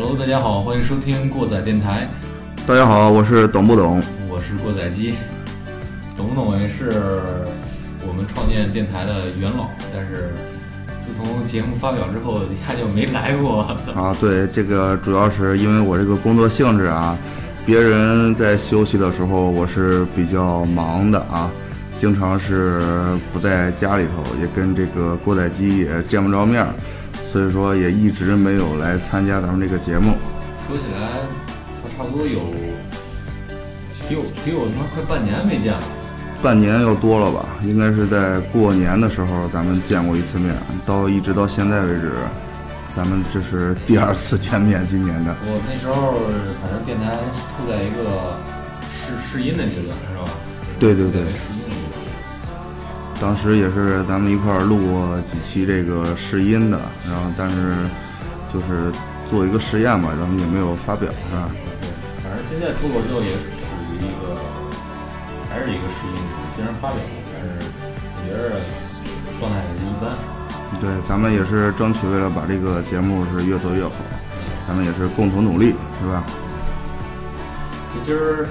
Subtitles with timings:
[0.00, 2.06] Hello，大家好，欢迎收听过载电台，
[2.64, 4.00] 大家好，我是懂不懂？
[4.30, 5.14] 我是过载机。
[6.16, 7.20] 懂不懂也是
[8.06, 10.32] 我们创建电台的元老，但是
[11.00, 13.62] 自从节目发表之后，一下就没来过。
[13.92, 17.18] 啊，对，这个主要是因为我这个工作性质啊，
[17.66, 21.50] 别人在休息的时候，我是比较忙的啊，
[21.96, 22.80] 经常是
[23.32, 26.68] 不在家里头，也跟这个过载机也见不着面儿，
[27.30, 30.14] 所以说也一直没有来参加咱们这个节目。
[30.66, 31.20] 说起来，
[31.82, 32.40] 他差不多有
[34.08, 35.82] 得有得有他妈快半年没见了。
[36.42, 37.46] 半年要多了吧？
[37.62, 40.54] 应该是在过年的时候咱们见过一次面，
[40.86, 42.12] 到一直到现在为止，
[42.94, 44.86] 咱们这是第二次见面。
[44.86, 46.14] 今年的我那时候
[46.62, 48.38] 反正电台处在一个
[48.88, 50.24] 试试音的阶段，是吧？
[50.78, 51.22] 对对对。
[53.20, 57.74] 当时也是咱们一块儿录过几期这个试音的，然后但是
[58.54, 58.92] 就是
[59.28, 61.50] 做一个试验嘛，然后也没有发表，是吧？
[61.80, 61.90] 对，
[62.22, 64.38] 反正现在脱口秀也是处于一个
[65.50, 66.14] 还是一个试音，
[66.54, 67.58] 虽然发表了，但是
[68.14, 68.60] 我觉得
[69.40, 70.16] 状态还是一般。
[70.80, 73.92] 对，咱们也是争取为了把这个节目是越做越好，
[74.66, 76.24] 咱们也是共同努力，是吧？
[77.94, 78.46] 这今儿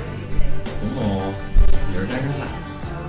[0.81, 1.33] 董总
[1.93, 2.47] 也是单身汉，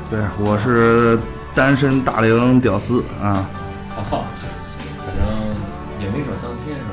[0.08, 1.18] 对，我是
[1.58, 3.50] 单身大龄屌丝啊。
[3.88, 4.24] 哈哈，
[5.04, 5.26] 反正
[6.00, 6.90] 也没少相亲是吧？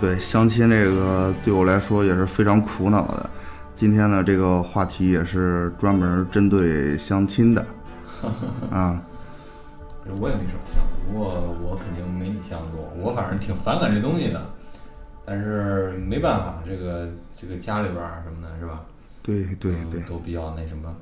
[0.00, 3.30] 对，相亲这个对我来说也是非常苦恼的。
[3.76, 7.64] 今天呢，这个话题也是专门针对相亲的
[8.72, 9.00] 啊。
[10.20, 12.92] 我也没少相，不过我肯定没你相多。
[12.98, 14.44] 我反正挺反感这东西的，
[15.24, 18.80] 但是没办法，这个这个家里边什么的，是吧？
[19.22, 20.92] 对对对，都比较那什么。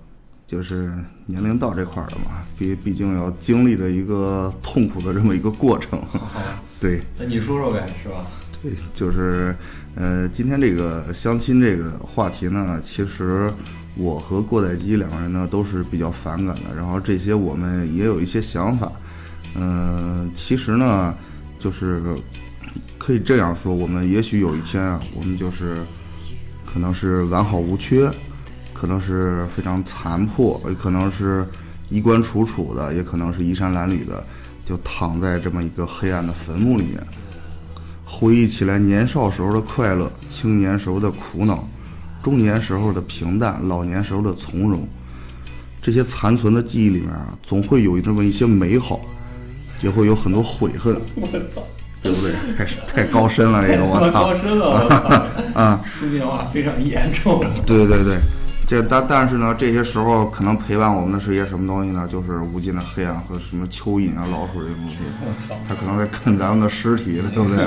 [0.47, 0.93] 就是
[1.27, 6.03] 年龄到这块儿了嘛，毕毕竟要经历的一个痛苦的这么一个过程。
[6.81, 8.27] 对那你说说呗，是吧？
[8.63, 9.57] 对，就是
[9.95, 13.51] 呃，今天这个相亲这个话题呢，其实
[13.97, 18.91] 我和过载机两个人呢都是比较反感的，然后这些我们也有一些想法。
[19.57, 21.15] 嗯、其实呢，
[21.59, 22.03] 就是
[22.99, 25.77] 可以这样说，我们也许有一天啊，我们就是
[26.67, 28.11] 可能是完好无缺，
[28.75, 31.47] 可能是非常残破，也可能是
[31.89, 34.23] 衣冠楚楚的，也可能是衣衫褴褛的，
[34.67, 37.01] 就躺在这么一个黑暗的坟墓里面，
[38.05, 41.67] 回忆起来年少时候的快乐，青年时候的苦恼，
[42.23, 44.87] 中年时候的平淡，老年时候的从容。
[45.81, 49.01] 这些残存的记忆里面啊，总会有这么一些美好，
[49.83, 51.63] 也会有很多悔恨，我操，
[52.01, 52.33] 对不对？
[52.57, 54.25] 太太高深了，这个我操！
[54.25, 55.27] 高深了，我操！
[55.61, 57.45] 啊，书面化非常严重。
[57.67, 58.17] 对对对，
[58.67, 62.09] 这但但是呢，这些时候可能陪伴我们的是一些什么东西呢？
[62.11, 64.97] 就是无尽的黑暗和什么蚯蚓啊、老鼠这些东西，
[65.69, 67.65] 它可能在啃咱们的尸体，对不对？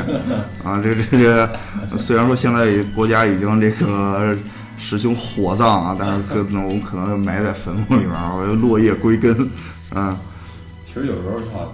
[0.64, 4.36] 啊，这这这，虽然说现在国家已经这个
[4.78, 9.50] 实行火葬啊，但是可能我们可能埋在坟墓里面儿，落叶归根，
[9.96, 10.18] 嗯。
[10.84, 11.72] 其实有时候操，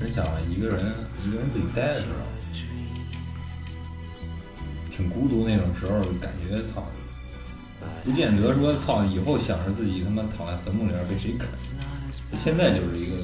[0.00, 0.92] 真想一个人
[1.24, 2.06] 一个人自己待着，
[4.90, 6.84] 挺孤独那种时候，感觉操，
[8.04, 11.48] 不见得说操以后想着自己他妈躺在坟墓里边被谁啃。
[12.34, 13.16] 现在就是一个，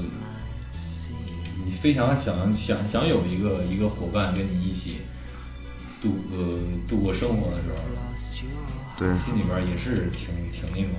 [1.65, 4.98] 你非常想想想有一个一个伙伴跟你一起
[6.00, 7.82] 度呃度过生活的时候，
[8.97, 10.94] 对，心里边也是挺挺那种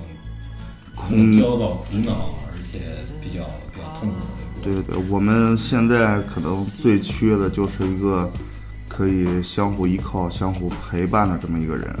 [0.94, 8.30] 空焦躁、苦恼，而且比较比较痛苦的对对，我们现在可能最缺的就是一个
[8.88, 11.96] 可以相互依靠、相互陪伴的这么一个人。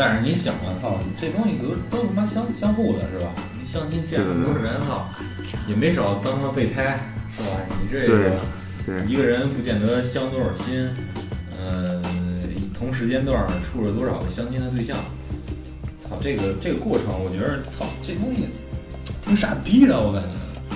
[0.00, 3.30] 但是你想啊，操，这东西都都他妈相相互的，是吧？
[3.60, 5.06] 你相亲见了多少人，哈，
[5.68, 6.98] 也没少当当备胎，
[7.28, 7.60] 是吧？
[7.82, 8.40] 你这个
[8.86, 10.88] 对一个人不见得相多少亲，
[11.58, 12.00] 呃，
[12.72, 14.96] 同时间段处了多少个相亲的对象，
[16.02, 18.48] 操，这个这个过程，我觉得，操，这东西
[19.20, 20.28] 挺傻逼的，我感觉。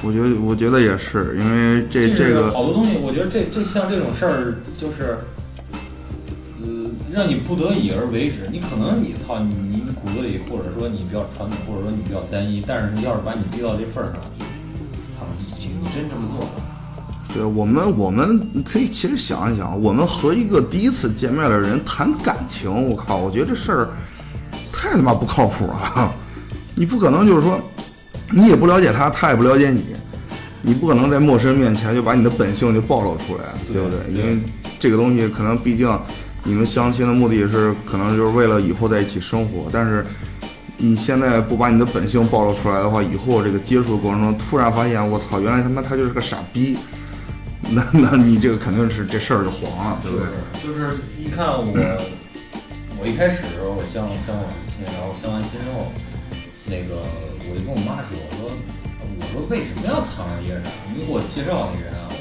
[0.07, 5.44] 我觉得，我觉得也是，因为这这这个好多东西，我觉得这这像这种事儿，就是，呃，
[7.13, 8.49] 让你不得已而为之。
[8.51, 14.21] 你可能你操你你骨子里，或者说你比较传统，或者说你比较单一，但是要是把你逼到这份儿上，
[15.17, 16.51] 操你你真这么做了，
[17.35, 23.89] 对我们，我们可以其实想一想，我们和一个第一次见面的人谈感情，我靠，我觉得这事儿
[24.73, 26.13] 太他妈不靠谱了。
[26.75, 27.59] 你不可能就是说，
[28.31, 29.85] 你也不了解他，他也不了解你，
[30.63, 33.99] 你不可能在陌生人面前就把你的本性就暴露出来，对不对？
[34.13, 34.39] 对因为
[34.81, 35.89] 这个东西可能毕竟
[36.45, 40.05] 你们相亲的目的是可能就是为了以后在一起生活，但是
[40.77, 46.77] 你现在不把你的本性暴露出来的话，以后这个接触的过程中突然发现，我操，原来他妈他就是个傻逼，
[47.71, 50.27] 那那你这个肯定是这事儿就黄了，对不对？
[50.63, 51.73] 就是一看我，
[53.01, 55.93] 我一开始我相相完亲，然后相完亲之后，
[56.67, 57.03] 那个
[57.49, 58.51] 我就跟我妈说，我说
[59.01, 60.69] 我说为什么要藏着掖着？
[60.93, 62.17] 你给我介绍那人啊，我，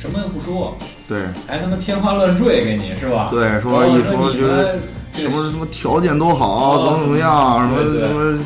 [0.00, 0.74] 什么也不说，
[1.06, 3.28] 对还他妈天花乱坠给你是吧？
[3.30, 4.78] 对，说一说你觉得
[5.12, 8.42] 什么什么条件多好，怎么怎么样，什么什么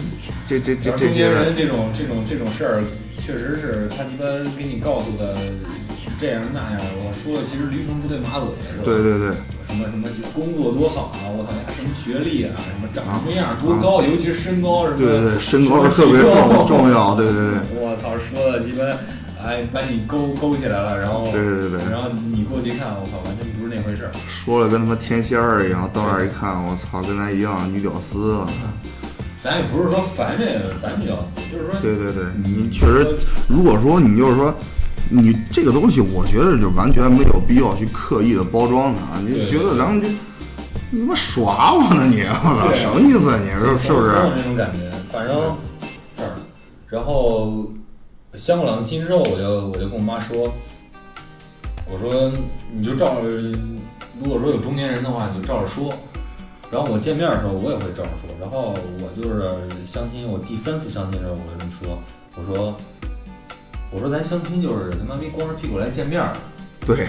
[0.46, 2.82] 这这这这些人这种这种这种事儿，
[3.24, 4.26] 确实是他鸡巴
[4.58, 5.36] 给你告诉的
[6.18, 8.84] 这样那样，我说的其实驴唇不对马嘴是吧？
[8.84, 9.30] 对对对，
[9.62, 17.62] 什么什么工作多好啊，我操呀，什么学历啊，什么长什么样，多高，尤其是身高什么，对对对，身高是特别重重要，对对对。
[17.78, 18.82] 我操，说的鸡巴，
[19.44, 24.10] 哎，把你勾勾起来了，然后对对对然后你过去一看，我操，完全不是那回事儿。
[24.26, 28.38] 说了跟他妈天仙儿一样，到那儿一看，我操，跟咱一样女屌丝！
[29.36, 33.14] 咱也不是说烦这个烦女屌丝，就是说，对对对，你确实，
[33.46, 34.54] 如果说你就是说，
[35.10, 40.08] 你这个东西，我觉得就完全没有必要去刻意的包装它，你就觉得咱们就
[40.90, 44.12] 你他妈耍我呢你，我操，什么意思啊你是是不是？
[44.12, 45.36] 总有那种感觉，反正
[46.16, 46.30] 这儿，
[46.88, 47.70] 然后
[48.36, 50.52] 相过两次亲之后，我就我就跟我妈说，
[51.90, 52.32] 我说
[52.72, 53.28] 你就照着，
[54.22, 55.92] 如果说有中年人的话，你就照着说。
[56.70, 58.34] 然后我见面的时候，我也会照着说。
[58.40, 59.40] 然后我就是
[59.84, 61.98] 相亲，我第三次相亲的时候，我就这么说，
[62.34, 62.76] 我说
[63.92, 66.32] 我说咱相亲就是他妈没光着屁股来见面儿，
[66.84, 67.06] 对，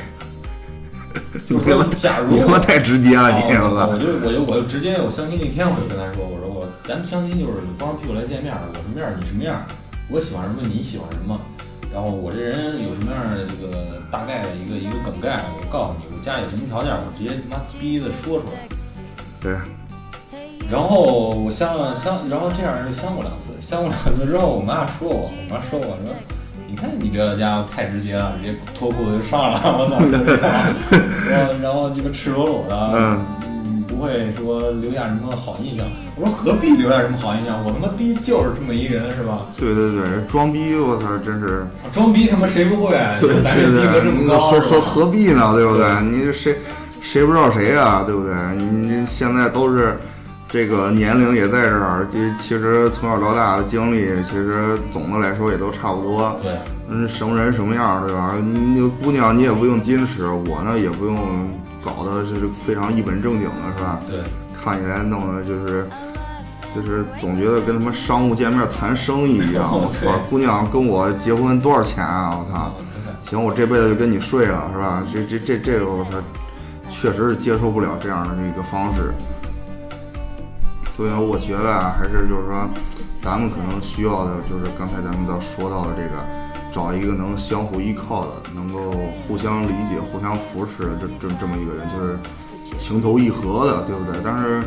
[1.48, 3.98] 就是说假如你他妈太直接了，你哦我操我！
[3.98, 9.66] 就我就我就直接我相亲那天我就跟他说，我说我咱们相亲就是光着屁股来见面儿，我什么样儿你什么样儿，
[10.10, 11.40] 我喜欢什么你喜欢什么，
[11.94, 18.68] 然后我这人有什么样的这个大概的一个一个梗概，我告诉你，我家里什么条件，我直接他妈逼的说出来。
[19.42, 19.57] 对，
[20.69, 26.13] 然后我相了相，然后这样就相过两次，相过两次之后，我妈说我，我妈说我说，
[26.68, 30.00] 你看你这家伙太直接了，直接脱裤子就上了，我操，
[31.30, 33.25] 然后然后这个赤裸裸的，嗯。
[33.68, 35.86] 嗯，不会说留下什么好印象。
[36.17, 37.62] 我说何必留下什么好印象？
[37.63, 39.47] 我他妈逼就是这么一人是吧？
[39.57, 41.67] 对对对，装逼，我操，真是。
[41.91, 42.91] 装逼他妈谁不会？
[43.19, 45.53] 对就咱这逼格这对对，么高，何何何必呢？
[45.53, 45.85] 对不对？
[45.85, 46.56] 对你谁
[47.01, 48.03] 谁不知道谁啊？
[48.06, 48.33] 对不对？
[48.56, 49.97] 你现在都是
[50.47, 56.39] 这个年龄也在这儿，这其实从小到大的经历，其实总的来说也都差不多。
[56.41, 56.53] 对
[56.88, 58.35] 嗯，什么人什么样，对吧？
[58.41, 61.17] 你你姑娘你也不用矜持，我呢也不用
[61.83, 64.00] 搞得是非常一本正经的，是吧？
[64.07, 64.19] 对
[64.63, 65.85] 看起来弄的就是。
[66.75, 70.19] 就是总觉得跟他妈商务见面谈生意一样， 我操！
[70.30, 72.38] 姑娘跟我结婚多少钱啊？
[72.38, 72.75] 我操！
[73.24, 75.04] 行，我这辈子就跟你睡了，是吧？
[75.12, 76.12] 这这这这个我操，
[76.89, 79.13] 确实是接受不了这样的这个方式。
[80.98, 82.69] 所以呢，我觉得啊，还是就是说，
[83.19, 86.24] 咱们可能需要的就是刚才咱们都说到的这个，
[86.72, 88.92] 找一个能相互依靠的，能够
[89.27, 92.19] 互相理解、互相扶持的这这这么一个人，就是
[92.77, 94.22] 情投意合的，对不对？
[94.24, 94.62] 但是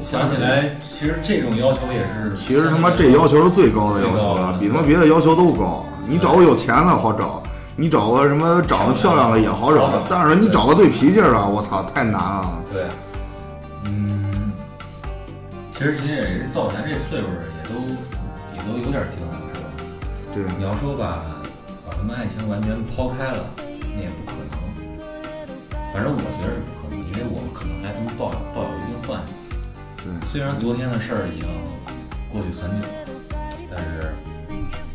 [0.00, 5.84] 想起来，其实这种要求也是，其实他妈这要求是最高的要求了，比他妈别的要求都高。
[6.06, 7.42] 你找个有钱的好找，
[7.76, 12.62] 你找个什么长得漂亮的也好找，但是你找个对脾气的，我操，太难了。
[12.72, 12.84] 对，
[13.84, 14.52] 嗯，
[15.70, 17.26] 其实其实也是到咱这岁数，
[17.58, 17.74] 也都
[18.54, 19.68] 也都有点经历，是吧？
[20.32, 21.26] 对，你要说把
[21.86, 24.48] 把他们爱情完全抛开了，那也不可能。
[25.92, 29.37] 反正我觉得是不可能，因为我们可能还他妈抱抱有一定幻想。
[30.08, 31.46] 对，虽然昨天的事儿已经
[32.32, 32.94] 过去很久了，
[33.70, 34.14] 但是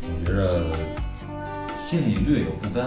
[0.02, 0.74] 我觉着
[1.78, 2.86] 心里略有不甘。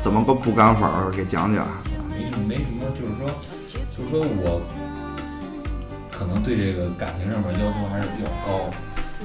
[0.00, 1.10] 怎么个不甘法儿？
[1.10, 1.68] 给讲讲。
[2.08, 3.28] 没什么没什么，就是说，
[3.68, 4.60] 就是说我
[6.10, 8.70] 可能对这个感情上面要求还是比较高，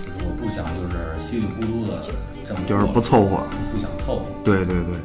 [0.03, 2.01] 就是我不想就是稀里糊涂的
[2.45, 3.48] 这么就是不凑合。
[3.71, 4.95] 不想凑合，对对对，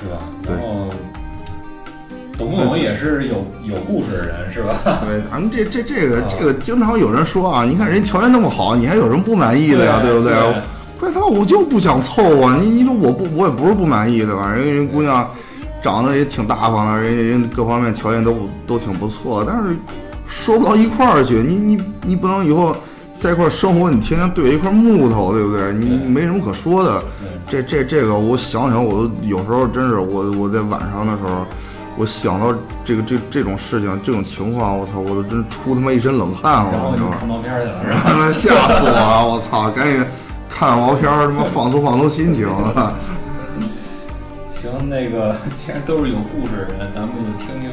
[0.00, 0.18] 是吧？
[0.42, 0.90] 对然后
[2.36, 4.74] 董总也是有有故事的人，是吧？
[5.06, 10.00] 对， 咱们这这这个啊这个经常有人说啊，你看人条件那么好，你还有什么不满意的呀？
[10.02, 10.34] 对对不对？
[10.34, 10.54] 对
[10.98, 14.50] 不是他妈我就不想凑啊，你你说我不我也不是不满意对吧？
[14.50, 15.28] 人家人姑娘
[15.82, 18.34] 长得也挺大方的，人家人各方面条件都
[18.66, 19.76] 都挺不错，但是
[20.26, 22.74] 说不到一块儿去，你你你不能以后
[23.18, 25.72] 在一块儿生活，你天天对着一块木头，对不对？
[25.72, 27.02] 你你没什么可说的。
[27.46, 31.44] 这这这个我想想，我都有时候真是我我在晚上的时候，
[31.96, 32.52] 我想到
[32.84, 37.28] 这个这这种事情这种情况，我操，我都真出他妈一身冷汗然后了，你知道吗就看？
[37.28, 39.28] 毛片去了，吓死我了！
[39.28, 40.04] 我操，赶紧
[40.48, 42.48] 看毛片儿，他妈放松放松心情。
[44.50, 47.70] 行，那个既然都是有故事的人，咱们就听听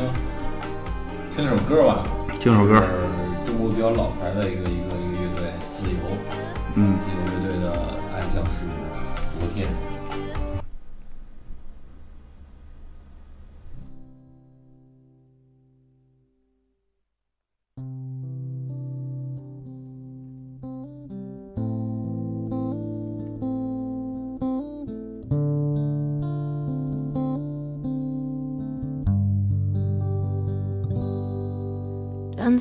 [1.36, 2.04] 听首歌吧。
[2.40, 5.98] 听首歌，是中国比较老牌的一个一个一个乐队，自由，
[6.76, 7.70] 嗯自由乐队的
[8.14, 8.70] 《爱像是
[9.40, 9.68] 昨天》。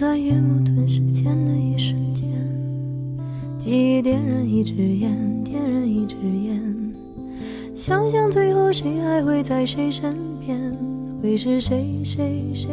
[0.00, 2.24] 在夜幕吞噬前的一瞬间，
[3.62, 6.92] 记忆点燃一支烟，点燃一支烟，
[7.74, 10.58] 想想最后谁还会在谁身边，
[11.20, 12.70] 会是谁谁谁，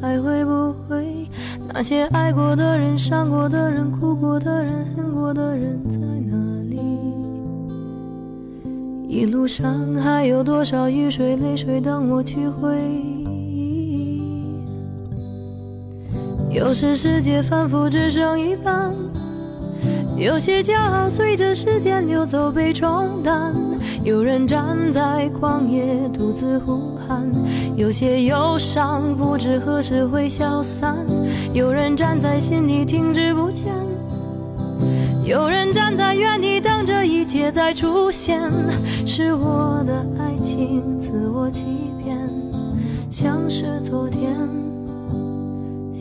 [0.00, 1.28] 还会不会？
[1.72, 6.76] 那些爱过的人、伤过的人、哭过的人、恨过的人在哪里？
[9.08, 13.17] 一路上还有多少雨水、泪水等我去回忆？
[16.58, 18.92] 有时世界反复只剩一半，
[20.18, 23.54] 有些骄傲随着时间流走被冲淡。
[24.02, 27.22] 有人站在旷野独自呼喊，
[27.76, 30.96] 有些忧伤不知何时会消散。
[31.54, 33.72] 有人站在心里停滞不前，
[35.26, 38.40] 有人站在原地等着一切再出现。
[39.06, 42.18] 是我的爱情自我欺骗，
[43.12, 44.34] 像是昨天，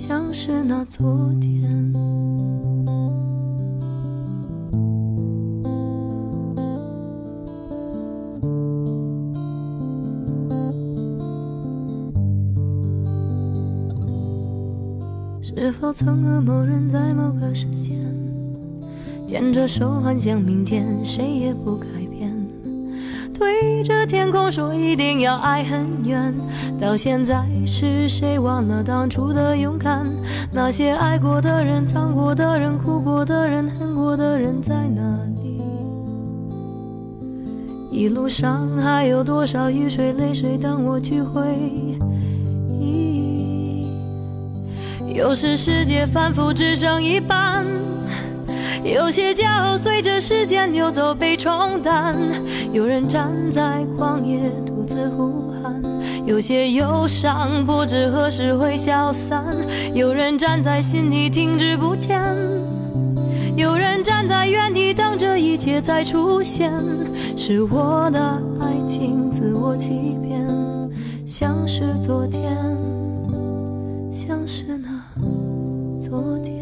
[0.07, 1.91] 像是那昨天。
[15.43, 17.97] 是否曾和某人在某个时间
[19.27, 21.96] 牵着手，幻想明天，谁也不改变。
[23.37, 26.33] 对着天空说一定要爱很远，
[26.81, 30.03] 到现在是谁忘了当初的勇敢？
[30.51, 35.01] 那些爱过的人、藏过的人、哭过的人、恨过的人在哪
[35.35, 35.61] 里？
[37.91, 41.41] 一路上还有多少雨水、泪水等我去回
[42.67, 43.81] 忆？
[45.15, 47.63] 有时世界反复只剩一半，
[48.83, 52.13] 有些骄傲随着时间流走被冲淡。
[52.73, 55.81] 有人站在旷野独自呼喊，
[56.25, 59.45] 有些忧伤不知何时会消散。
[59.93, 62.23] 有人站在心里停滞不前，
[63.55, 66.71] 有人站在原地等着一切再出现。
[67.37, 68.19] 是我的
[68.59, 70.47] 爱情自我欺骗，
[71.25, 72.51] 像是昨天，
[74.11, 75.03] 像是那
[76.07, 76.56] 昨天。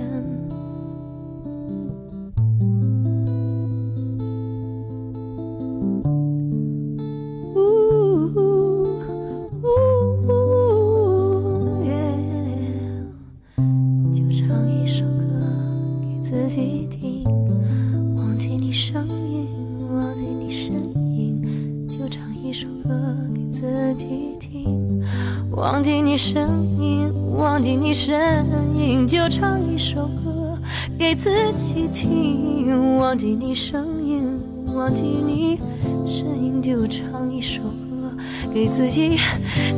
[33.38, 34.40] 你声音，
[34.78, 35.60] 忘记你
[36.08, 38.10] 身影，就唱一首歌
[38.54, 39.20] 给自己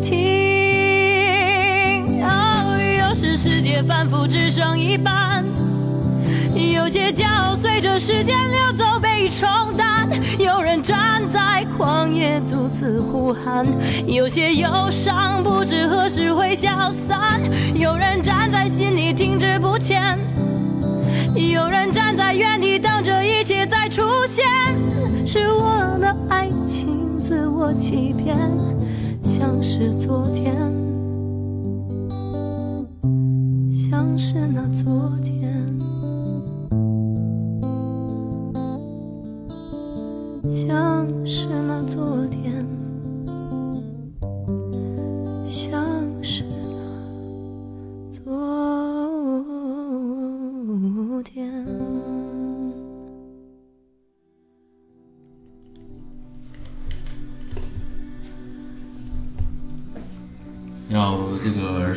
[0.03, 0.13] 听。
[2.21, 5.43] 哦，有时世界反复只剩一半。
[6.73, 10.07] 有些骄傲随着时间流走被冲淡，
[10.39, 13.65] 有人站在旷野独自呼喊，
[14.05, 17.41] 有些忧伤不知何时会消散，
[17.75, 20.17] 有人站在心里停滞不前，
[21.35, 22.46] 有人站在原
[23.97, 24.45] 出现。
[25.25, 28.37] 是我的爱情自我欺骗，
[29.23, 30.53] 像是昨天，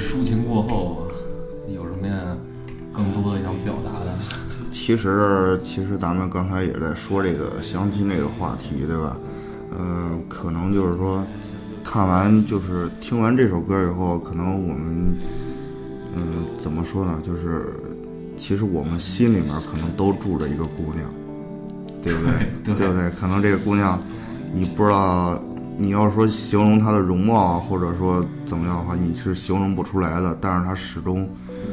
[0.00, 1.06] 抒情过后，
[1.68, 2.36] 有什么呀
[2.92, 4.18] 更多的想表达的？
[4.72, 9.16] 其实，其实咱们刚才也在说这个相亲这个话题，对吧？
[9.78, 11.24] 嗯、可能就是说，
[11.84, 15.14] 看完就是听完这首歌以后，可能我们，
[16.16, 17.20] 嗯、怎么说呢？
[17.24, 17.72] 就是
[18.36, 21.08] 其实我们心里面可能都住着一个姑娘，
[22.02, 22.32] 对不对？
[22.74, 23.10] 对不对？
[23.10, 24.00] 可能这个姑娘，
[24.52, 25.40] 你不知道，
[25.80, 30.36] 你要是说形容她的容貌啊，或者说怎么样的话，你是形容不出来的。
[30.38, 31.26] 但是她始终，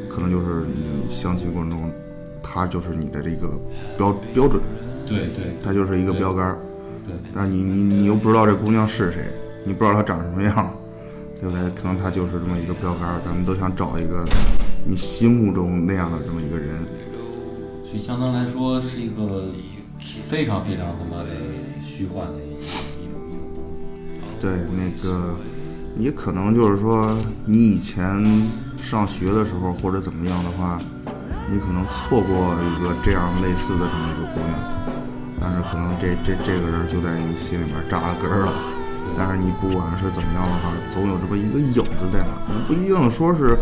[0.08, 1.92] 可能就是你相亲过程中，
[2.42, 3.60] 她就是你的这个
[3.98, 4.62] 标标准，
[5.06, 6.58] 对对她就是一个标杆儿。
[7.06, 9.30] 对，但是你你你又不知道这姑娘是谁，
[9.62, 10.72] 你不知道她长什么样，
[11.38, 11.68] 对不对？
[11.72, 13.20] 可能她就是这么一个标杆儿。
[13.22, 14.26] 咱们都想找一个
[14.86, 16.78] 你心目中那样的这么一个人。
[17.84, 19.50] 所以相当来说是一个
[20.00, 21.30] 非常非常他妈的
[21.78, 22.47] 虚幻的。
[24.40, 25.36] 对，那个
[25.96, 28.24] 你可能就是说，你以前
[28.76, 30.78] 上学的时候或者怎么样的话，
[31.50, 34.54] 你可能错过一个这样类似的这么一个姑娘，
[35.40, 38.54] 但是可能这这这个人就在你心里面扎了根了。
[39.16, 43.58] 但是你不管是怎么样的话，总有这么一个影子在那儿，你不一定说是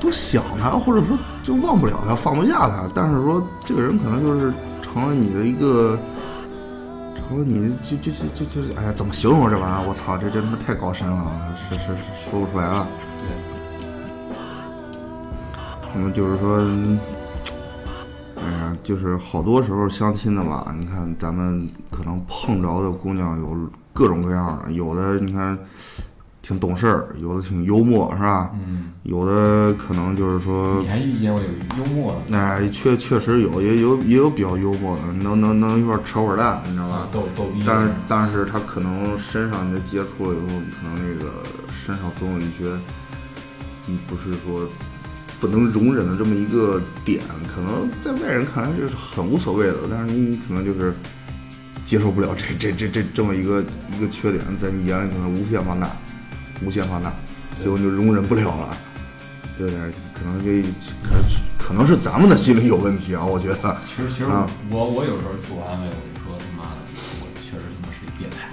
[0.00, 5.98] 多想他，或者说就忘不了他，放不下他，但是说这个人可能就是成了你的一个。
[7.28, 9.84] 成了你就就就就就是哎呀，怎么形容这玩意儿？
[9.86, 12.86] 我操，这这他妈太高深了，是是是说不出来了。
[13.22, 14.36] 对，
[15.94, 16.58] 那么就是说，
[18.36, 23.56] 哎呀，就是好多时候相亲的吧，你看咱们可能碰着的姑娘有
[23.92, 25.58] 各种各样的，有的你看
[26.42, 28.50] 挺懂事儿，有的挺幽默，是吧？
[28.54, 41.32] 嗯，有的可能就是说你，还遇见过有幽默的哎，确确实有，也有也有比较幽默的，能能能一块儿扯会儿蛋，你知道吧啊？，逗逗逼，但是但是他可能身上你的接触了以后，你可能那个
[41.86, 42.64] 身上总有一些
[43.86, 44.68] 你不是说
[45.40, 47.20] 不能容忍的这么一个点，
[47.54, 50.92] 可能在外人看来这是很无所谓的，但是你你可能就是
[51.84, 53.62] 接受不了这这这这这么一个
[53.96, 55.90] 一个缺点，在你眼里可能无限放大，
[56.64, 57.12] 无限放大，
[57.60, 58.76] 最后就容忍不了了，
[59.58, 59.80] 对不对？
[60.14, 60.62] 可能这
[61.02, 63.76] 可可能是咱们的心理有问题啊，我觉得。
[63.84, 66.80] 其实其实啊我我有时候自我安慰，我就说他妈的，
[67.20, 68.48] 我确实他妈是一变态，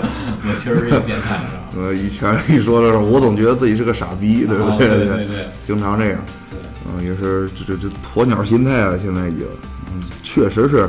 [0.42, 1.62] 我确实是一个变态，是吧？
[1.76, 4.88] 呃，以前一说的时候，我总觉得自己是个傻逼，对不啊对？
[4.88, 6.18] 对对对经常这样。
[6.50, 9.46] 对，嗯，也是这这这鸵鸟心态啊，现在已经，
[9.92, 10.88] 嗯，确实是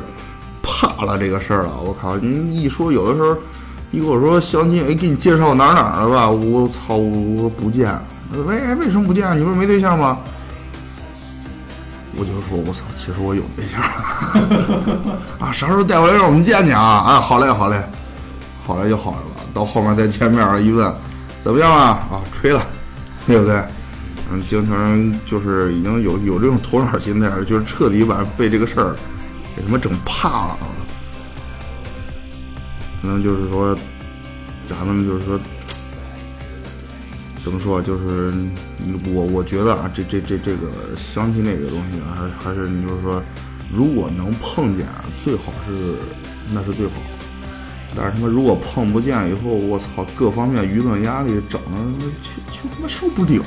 [0.64, 1.80] 怕了这个事儿了。
[1.80, 3.38] 我靠，你一说有的时候，
[3.92, 7.94] 一跟我说相亲，哎，给你介绍哪哪儿的吧，我操，我说不见，
[8.46, 9.38] 为为什么不见？
[9.38, 10.18] 你不是没对象吗？
[12.16, 13.82] 我就说，我操，其实我有对象
[15.40, 16.84] 啊，啥时候带回来让我们见见啊？
[16.84, 17.84] 啊，好嘞，好嘞，
[18.66, 19.18] 好嘞就好了。
[19.54, 20.90] 到后面再见面一问，
[21.42, 22.08] 怎么样啊？
[22.10, 22.66] 啊，吹了，
[23.28, 23.62] 对不对？
[24.32, 28.96] 嗯，经常就是已经有有这种鸵鸟心态了，就是彻底把被这个事儿
[29.54, 30.71] 给他妈整怕了啊。
[33.02, 33.76] 可能就是说，
[34.68, 35.40] 咱们就是说，
[37.44, 38.32] 怎么说，就是
[39.14, 43.22] 我我觉得啊，这这这这个相亲这个东西啊，还是还是你就是说，
[43.74, 44.86] 如果能碰见，
[45.24, 45.96] 最好是
[46.54, 46.94] 那是最好。
[47.94, 53.44] 但是他妈如果碰不见以后，我操，各方面舆论压力整的去去他妈受不了，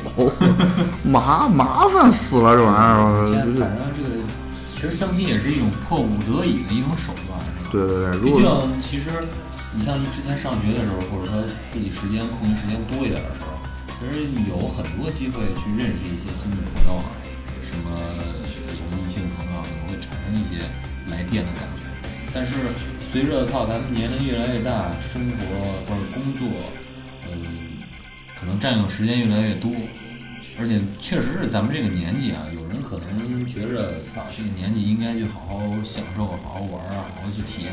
[1.03, 7.71] 麻麻烦死了这玩意儿，反正这个其实相亲也是一种迫不得已的一种手段，是吧？
[7.73, 9.05] 对对对，如毕果竟，其实
[9.77, 13.59] 你像你之前上学的时候，或者说自己时间空余时间多一点的时候，
[13.99, 17.11] 其实有很多机会去认识一些新的朋友啊，
[17.67, 17.91] 什么
[18.71, 20.63] 有异性朋友啊可能会产生一些
[21.11, 21.83] 来电的感觉。
[22.33, 22.55] 但是
[23.13, 25.45] 随着靠咱们年龄越来越大，生活
[25.87, 26.47] 或者工作，
[27.31, 27.79] 嗯，
[28.39, 29.71] 可能占用时间越来越多，
[30.59, 37.73] 而且确实是咱们这个年纪啊，有人可能觉着，操，这个年纪应该去好好享受、好好玩啊，好好去体验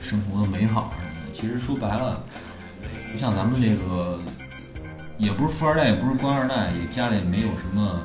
[0.00, 1.13] 生活的美好什么的。
[1.44, 2.18] 其实说白了，
[3.12, 4.18] 不像咱们这个，
[5.18, 8.00] 也不是富二代，也不是官二代，也家里没有什么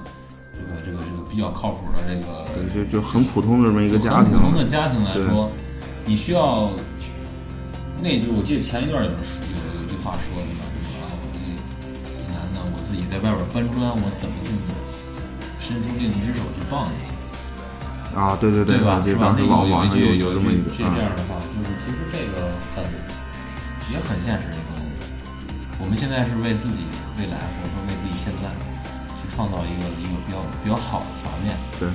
[0.54, 5.50] 这个这个这个比较靠谱的这个对就就很普通的这么一个家庭很，普通的家庭来说，
[6.04, 6.70] 你需要，
[8.04, 11.40] 那就我记得前一段有人说有有句话说的嘛，什么啊，我这
[12.36, 14.52] 男的我自己在外边搬砖，我怎么去
[15.64, 17.08] 伸出另一只手去帮你？
[18.20, 19.00] 啊，对对对吧？
[19.00, 19.34] 是吧？
[19.40, 22.84] 那有有一句有这么一句这这样啊，的话，就是其实这个很
[23.92, 24.94] 也很现实的一个东西。
[25.80, 26.86] 我们现在是为自己
[27.18, 28.50] 未来或者说为自己现在
[29.22, 31.58] 去创造一个一个比较比较好的条件。
[31.80, 31.90] 对，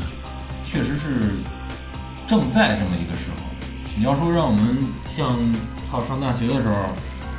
[0.65, 1.37] 确实是
[2.27, 3.37] 正在这么一个时候。
[3.97, 4.79] 你要说让我们
[5.09, 5.39] 像
[5.91, 6.75] 靠上大学的时候，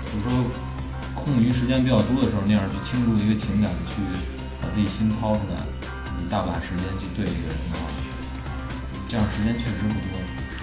[0.07, 0.31] 或者说
[1.13, 3.99] 空余时间比较多的时候那样去倾注一个情感，去
[4.61, 5.59] 把自己心掏出来，
[6.15, 7.91] 你大把时间去对一个人的话，
[9.09, 10.15] 这样时间确实不多。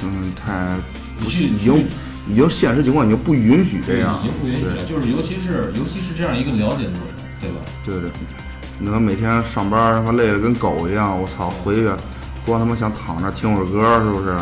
[0.05, 0.81] 嗯，太
[1.19, 1.87] 不你去是已经
[2.29, 7.57] 已经现实情况已经不允许这样，已经不允许了，就是尤其是尤其是这样一个了解过程，对吧？
[7.85, 8.11] 对对，
[8.79, 11.91] 你可能每天上班他妈累得跟狗一样，我操，回去
[12.47, 14.37] 光他妈想躺着听会儿歌，是不是？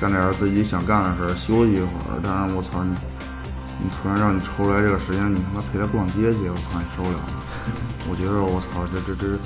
[0.00, 2.16] 干点自己想干的事儿，休息一会儿。
[2.22, 2.90] 但是我操你，
[3.78, 7.44] 你突然让你抽出来这个时间，你他妈陪他逛街去，我操，你受不了吗？
[8.08, 9.36] 我觉得我操，这这这，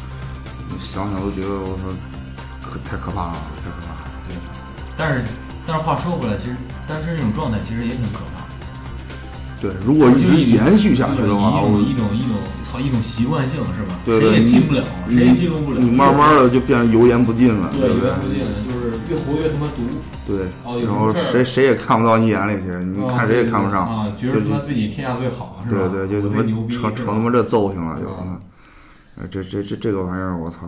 [0.79, 1.91] 想想都觉得我操，
[2.63, 4.15] 可太可怕了，太可怕了。
[4.97, 5.27] 但是
[5.67, 8.51] 但是话说回来，其实单身这种状态其实也挺可怕的。
[9.61, 12.37] 对，如果一直延续下去的话，一种一种一种
[12.71, 13.95] 操一种习惯性是吧？
[14.05, 15.79] 对对，谁也进不了，你谁也进入不了。
[15.81, 18.21] 你慢慢的就变油盐不进了，对，不对油盐？
[18.21, 19.83] 不进了，就是越活越他妈毒。
[20.27, 25.89] 对哦，然后谁谁也看不到你眼里去，你啊看谁也看不上，啊，觉得他妈自己天下最好是吧？
[25.89, 28.39] 对对，就他妈成成他妈这揍性了，就啊
[29.17, 30.59] 呃，这这这这个玩意儿，我操，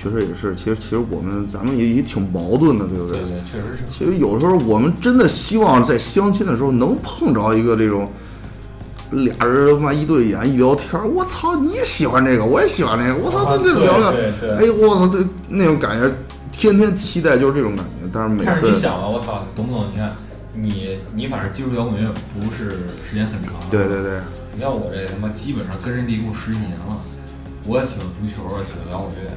[0.00, 0.54] 确实也是。
[0.54, 3.84] 其实其实我们咱们也也挺矛盾的，对不对对对，确实是。
[3.86, 8.08] 其实有时候我们真的希望在相亲的时候能碰着一个这种
[9.10, 14.08] 俩人他妈一对眼一聊天，我操，你也喜欢这个，我也喜欢那个，我操，这这聊聊，
[14.56, 16.10] 哎呦，我操，这那种感觉，
[16.52, 18.08] 天天期待就是这种感觉。
[18.12, 19.86] 但是每次你想啊，我操，懂不懂？
[19.92, 20.12] 你看
[20.54, 24.18] 你你反正接触摇滚乐不是时间很长，对对对。
[24.52, 26.96] 你看我这他妈基本上跟人离过十几年了，
[27.66, 29.30] 我也喜欢足球，喜欢摇滚乐，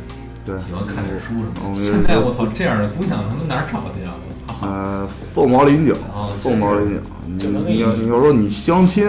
[0.46, 1.76] 对，喜欢看点书什么的。
[1.82, 4.16] 现在我操，这样的姑娘他们哪儿找去啊？
[4.62, 5.94] 呃， 凤毛麟角，
[6.42, 7.00] 凤毛麟角。
[7.26, 9.08] 你你要你要说你相亲，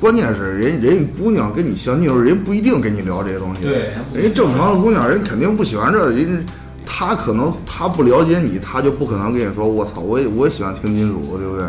[0.00, 3.62] 关键是人人家姑娘跟你相亲的时候，人不一定跟你聊这些东西。
[3.62, 6.44] 对，人家正常的姑娘，人肯定不喜欢这，人
[6.86, 11.66] 她可能她不了解你，她就不可能跟你说，我操，我也我也喜欢听金属，对不对？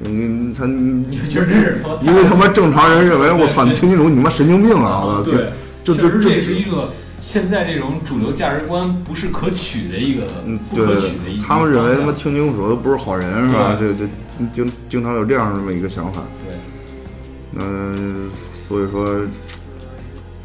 [0.00, 5.22] 你他你确实因为他妈正常人认为我操你听金属你妈神经病啊！
[5.24, 5.50] 对，
[5.82, 6.90] 这这这是一个
[7.24, 10.26] 现在这种主流价值观不是可取的一个
[10.68, 13.74] 不可取的一他们认为他妈听金属都不是好人是吧？
[13.80, 14.06] 这这
[14.52, 16.20] 经经常有这样这么一个想法。
[16.46, 16.54] 对，
[17.54, 18.30] 嗯，
[18.68, 19.22] 所以说，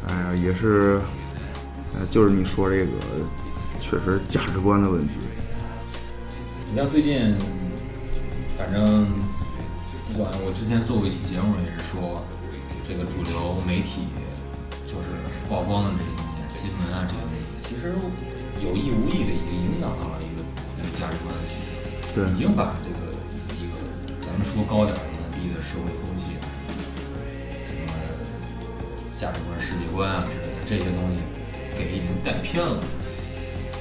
[0.08, 0.98] 哎呀，也是，
[1.94, 2.92] 呃，就是你说这个，
[3.78, 5.12] 确实价值观的问题。
[6.70, 7.36] 你像最近，
[8.56, 9.06] 反正。
[10.12, 12.24] 不管我之前做过一期节目，也是说
[12.88, 14.08] 这个主流媒体
[14.84, 15.06] 就是
[15.48, 16.29] 曝光的这些东西，
[16.60, 17.88] 新闻啊这些东西，其实
[18.60, 20.44] 有意无意的已经影响到了一个
[20.76, 21.72] 一个价值观的取向，
[22.12, 23.16] 对，已经把这个
[23.56, 23.72] 一个
[24.20, 25.00] 咱们说高点儿的
[25.32, 26.36] 低的社会风气，
[27.64, 27.88] 什么
[29.16, 31.24] 价值观、世界观啊之类的这些东西
[31.78, 32.84] 给已经带偏了，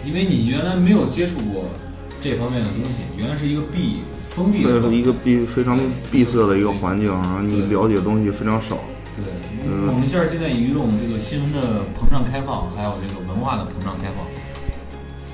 [0.06, 1.66] 因为你原来没有接触过
[2.22, 4.04] 这方面的东西，原来是一个闭。
[4.30, 5.78] 封闭的一个闭非常
[6.10, 8.78] 闭塞的一个环境，然后你了解的东西非常少。
[9.24, 9.34] 对，
[9.88, 14.26] 我们现在现在一种这个新闻的膨胀开放，还有这个文化的膨胀开放，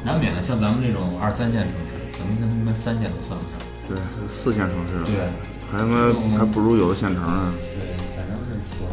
[0.03, 3.59] 难免的像咱们这种二三线城市，咱们跟他们三线都算不上。
[3.87, 3.97] 对，
[4.31, 5.05] 四线城市。
[5.05, 5.29] 对，
[5.71, 7.53] 还他妈还不如有的县城呢。
[7.73, 8.85] 对，反正是说，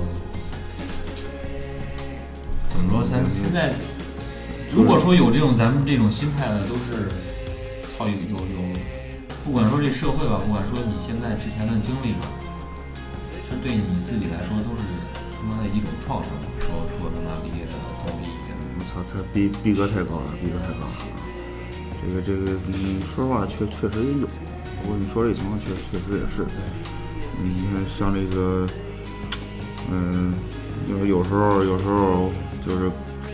[2.73, 3.05] 怎么说？
[3.09, 3.73] 咱现在
[4.75, 7.09] 如果说有这种咱们这种心态的，都是
[7.99, 8.63] 靠有有有。
[9.45, 12.29] 不管说这社会吧，不管说你现在之前的经历吧，
[13.53, 15.05] 是对你自己来说都是
[15.37, 16.33] 他妈的一种创伤。
[16.59, 18.25] 说说他妈毕业的装逼，
[18.79, 20.97] 我操，他逼逼格太高了，逼格太高了。
[22.01, 24.27] 这个这个，你，说实话，确确实也有。
[24.81, 26.47] 不过你说这情况，确确实也是。
[27.43, 28.67] 你看，像这个，
[29.91, 30.33] 嗯，
[30.89, 32.31] 有有时候有时候
[32.65, 32.91] 就是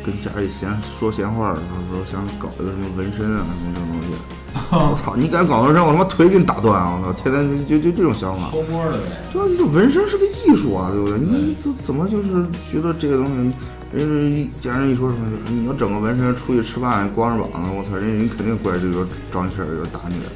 [0.08, 4.08] 跟家里闲说闲话的时候，想搞一个什么纹身啊什么这种东西。
[4.72, 5.14] 我操！
[5.14, 6.98] 你敢搞纹身，我他妈腿给你打断啊！
[6.98, 7.12] 我操！
[7.12, 8.48] 天天就就这种想法。
[8.50, 9.22] 偷摸的呗。
[9.32, 11.18] 就这纹身是个艺术啊，对不对？
[11.18, 13.52] 你这怎么就是觉得这个东西，
[13.92, 17.96] 人家家人一说什么，你要整个纹身出去吃饭光着膀子，我操！
[17.96, 20.26] 人人肯定过来就要找你事儿，要打你的。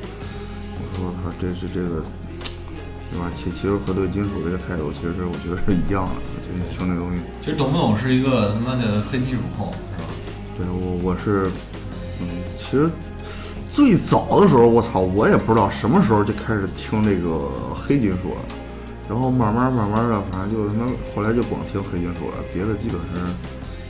[0.77, 2.03] 我说我操，这是这个，
[3.11, 3.31] 对吧？
[3.35, 6.32] 其其实和对金属这个态度，其实我觉得是一样的。
[6.53, 7.23] 就听这东西。
[7.41, 10.09] 其实懂不懂是一个他妈的黑金属控，是吧？
[10.57, 11.51] 对我我是，
[12.21, 12.91] 嗯，其实。
[13.73, 18.41] 最早的时候，我操，我也不知道什么时候就开始听这个黑金属了，
[19.09, 23.17] 然后慢慢慢慢的，反正就他妈后来就光听黑金属了，别的基本是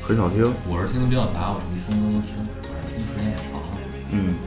[0.07, 0.47] 很少听。
[0.71, 3.67] 我是听的比较杂，我什么风格都听，反正听时间也长了。
[4.15, 4.39] 嗯，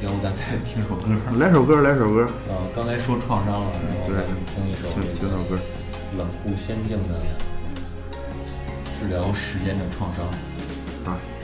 [0.00, 1.12] 要不咱再听首歌？
[1.36, 2.24] 来首歌，来首歌。
[2.48, 4.88] 啊，刚才说创伤了，然后对，听一首，
[5.20, 5.60] 听首歌，
[6.16, 7.20] 冷酷仙境的
[8.98, 10.26] 治疗时间的创伤。
[11.04, 11.39] 啊。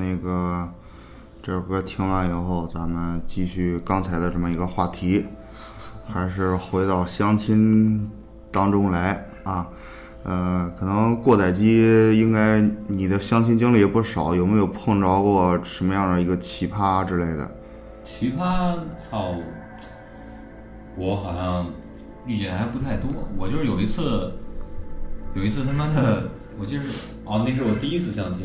[0.00, 0.66] 那个
[1.42, 5.26] 这首歌听完以后，咱们继续刚才的这么一个话题，
[6.06, 8.10] 还是回到相亲
[8.50, 9.68] 当中来啊。
[10.22, 17.50] 呃，可能过载机应该你的相亲经历也不少，有没有碰着过什么样的一个奇葩之类的？
[18.02, 19.34] 奇葩，操！
[20.96, 21.66] 我好像
[22.26, 23.10] 遇见还不太多。
[23.38, 24.32] 我就是有一次，
[25.34, 28.44] 有一次他妈的，我记得是哦，那是我第一次相亲。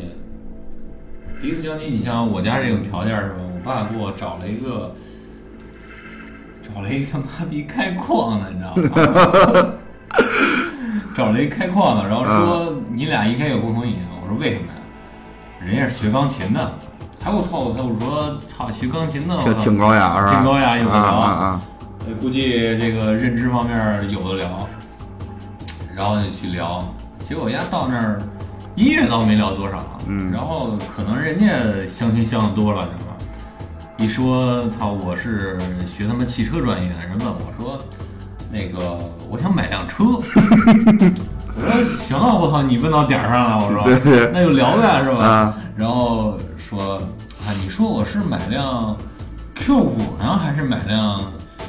[1.40, 3.36] 第一次相亲，你像我家这种条件是吧？
[3.54, 4.94] 我爸给我找了一个，
[6.62, 9.72] 找了一个他妈逼开矿的，你知道吗？
[11.14, 13.98] 找了一开矿的，然后说你俩应该有共同语言。
[14.22, 14.78] 我说为什么呀？
[15.60, 16.72] 人家是学钢琴的。
[17.18, 17.58] 他给我操！
[17.58, 17.82] 我操！
[17.84, 20.34] 我说操，学钢琴的，挺挺高雅是吧？
[20.34, 21.14] 挺高雅，有的啊聊。
[21.18, 21.62] 啊啊！
[22.06, 24.68] 呃估计这个认知方面有的聊，
[25.96, 26.84] 然后就去聊，
[27.18, 28.18] 结果人家到那儿
[28.76, 31.46] 音乐倒没聊多少，嗯然后可能人家
[31.86, 33.16] 相亲相的多了，知道吧？
[33.96, 37.78] 一说操，我是学他妈汽车专业的，人问我说，
[38.52, 38.98] 那个
[39.30, 45.24] 我想买辆车， 我说行啊，我操，你问到点儿上了，我说那就聊呗，是吧？
[45.24, 48.94] 啊然后说啊，你说我是买辆
[49.54, 51.20] Q 五呢，还是买辆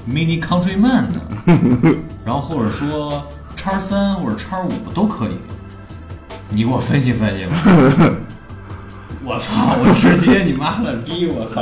[0.10, 1.22] Mini Countryman 呢？
[2.26, 5.38] 然后或者说叉三或者叉五都可以，
[6.50, 7.56] 你给我分析分析吧。
[9.24, 9.76] 我操！
[9.80, 11.28] 我直接你妈了逼！
[11.28, 11.62] 我操！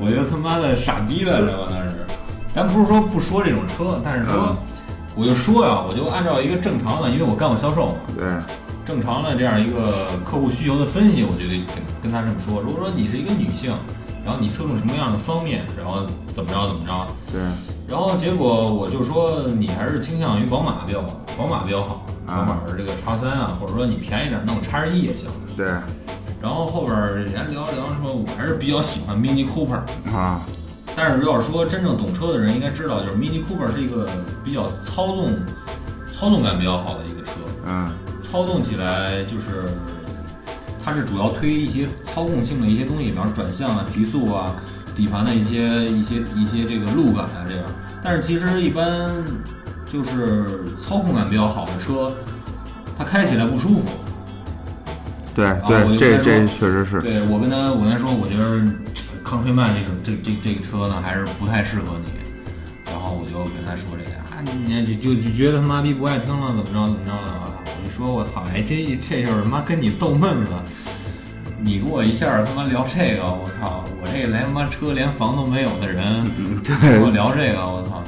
[0.00, 1.68] 我就他妈的傻逼了，知道吗？
[1.70, 2.04] 当时，
[2.52, 4.56] 咱不是说不说这种车，但是说，
[5.14, 8.26] 我就说呀，我就按照一个正常的，因为我干过销售嘛，对，
[8.84, 9.92] 正常的这样一个
[10.24, 12.60] 客户需求的分析，我就得跟跟他这么说。
[12.60, 13.72] 如果说你是一个女性，
[14.24, 17.40] 然后你侧重什么样的方面，然后怎么着怎么着，对，
[17.86, 25.28] 然后结果我就说你还是倾向于宝马比较好宝马比较好，啊宝马的这个叉三啊，或者说你便宜点弄叉一也行。
[25.56, 25.66] 对，
[26.42, 29.80] 然后后边人家聊着聊着说，我还是比较喜欢 Mini Cooper。
[30.12, 30.40] 啊，
[30.94, 34.08] 但是要是说真正懂车的人应该知道，就是 Mini Cooper 是一个
[34.44, 35.30] 比较操纵、
[36.12, 37.32] 操纵感比较好的一个车。
[37.66, 39.64] 嗯，操纵起来就是，
[40.84, 44.54] 它是主要推一些操控性的一些东西，比方说转向啊、提速啊、
[44.94, 47.64] 底盘的一些一些一些这个路感啊这样。
[48.02, 49.10] 但是其实一般
[49.96, 52.12] 就是操控感比较好的车，
[52.98, 53.88] 它开起来不舒服。
[55.34, 58.62] 对对，这这跟他说确实是，对我跟他我跟他说，我觉得
[59.24, 62.10] 康菲曼这种这这这个车呢，还是不太适合你。
[62.84, 67.52] 然后我就跟他说这个啊，你就就就觉得他妈逼不爱听了，怎么着怎么着的啊。
[67.64, 68.76] 我就说我操，哎，这
[69.08, 70.52] 这就是他妈跟你逗闷子。
[71.58, 76.24] 你跟我一下他妈聊这个，我操，我这连他妈车连房都没有的人，
[76.62, 78.02] 跟我聊这个，我操。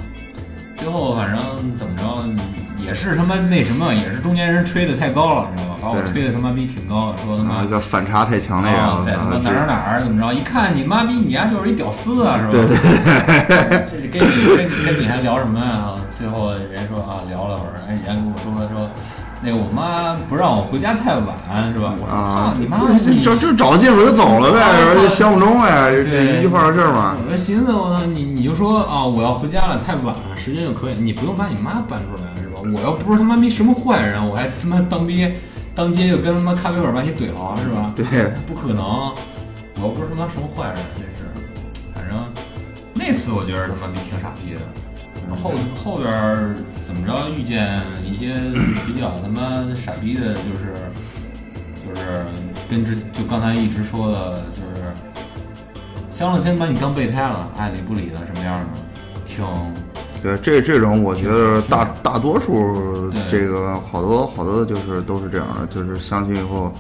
[0.79, 5.79] 最后反正怎么着，也是他妈那什么，也是中间人吹的太高了，你知道吧？
[5.83, 10.33] 把我吹的他妈逼挺高的，说他妈啊，一个反差太强那啊个，在他妈啊哪儿哪儿怎么着？
[10.33, 12.51] 一看你妈逼，你家就是一屌丝啊，是吧？
[12.53, 12.77] 对对
[13.91, 15.95] 这是跟你跟你跟你还聊什么呀？
[16.17, 18.91] 最后人说啊，聊了会儿，哎，人家跟我说说，
[19.40, 21.27] 那个我妈不让我回家太晚，
[21.72, 21.94] 是吧？
[21.96, 27.16] 我说啊操，你妈这你这这找借口就走了呗，相不中呗，这对一句话的事儿嘛。
[27.24, 32.61] 我就寻思，我操，你你就说啊，我要回家了，太晚了，时间就可以，你不用把你妈搬出来，是吧？
[32.74, 35.33] 我要不是他妈逼什么坏人，我还他妈当逼
[35.72, 37.92] 当街就跟他妈咖啡馆把你怼了，是吧？
[37.94, 38.05] 对，
[38.44, 38.85] 不可能，
[39.77, 41.22] 我又不是他妈什么坏人，真是。
[41.95, 42.18] 反正
[42.93, 44.61] 那次我觉得他妈逼挺傻逼的。
[45.43, 46.55] 后后边儿
[46.89, 48.32] 怎么着遇见一些
[48.89, 50.72] 比较他妈傻逼的，就是
[51.84, 52.24] 就是
[52.70, 54.86] 跟之就刚才一直说的，就是
[56.11, 58.66] 相了亲把你当备胎了，爱理不理的什么样的，
[59.26, 59.45] 挺
[60.22, 66.72] 对，这这种我觉得大大多数这个好多好多就是都是这样的，就是相亲以后，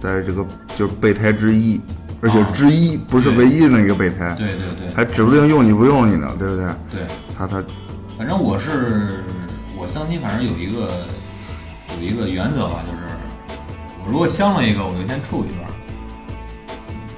[0.00, 0.44] 在这个
[0.74, 1.80] 就是备胎之一，
[2.20, 4.92] 而且啊之一不是唯一的那个备胎，对对对。
[4.92, 6.66] 还指不定用你不用你呢，对不对？
[6.90, 7.02] 对。
[7.38, 7.62] 他他
[8.18, 9.24] 反正我是
[9.82, 11.08] 我相亲，反正有一个
[11.98, 13.02] 有一个原则吧，就是
[14.00, 15.68] 我如果相了一个，我就先处一段。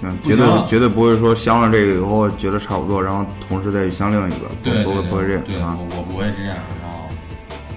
[0.00, 5.78] 嗯，绝对绝对不会说相了这个以后觉得差不多，然后同时再去相另一个，对对对，不会不会这对样啊。
[5.78, 7.00] 我我不会这样，然后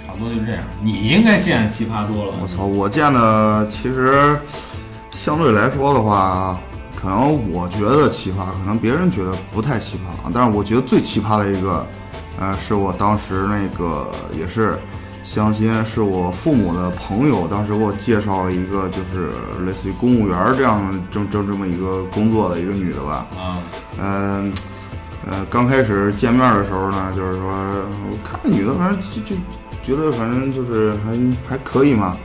[0.06, 0.64] 差不多就这样。
[0.82, 2.38] 你应该见奇葩多了。
[2.42, 4.40] 我操，我见的其实
[5.12, 6.58] 相对来说的话，
[6.96, 11.86] 可能我觉得奇葩，可能别人觉得不太奇葩，但是我觉得最奇葩的一个，
[12.40, 14.78] 呃，是我当时那个也是
[15.24, 19.30] 相亲，是我父母的朋友当时给我介绍了一个，就是
[19.66, 23.58] 类似于公务员这样这这这么一个工作的一个女的吧，啊，
[24.00, 24.54] 嗯，
[25.26, 29.36] 呃，刚开始见面的时候呢，就是说我看那女的，反正就就
[29.84, 31.20] 觉得反正就是还
[31.50, 32.16] 还可以嘛，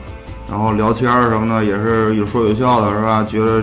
[0.48, 3.24] 然后聊天儿什么的也是有说有笑的，是吧？
[3.24, 3.62] 觉得